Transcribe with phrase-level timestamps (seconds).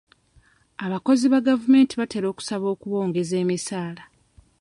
[0.85, 4.03] Abakozi ba gavumenti batera okusaba okubongeza emisaala.